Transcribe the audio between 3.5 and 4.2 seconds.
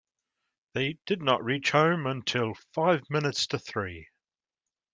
three.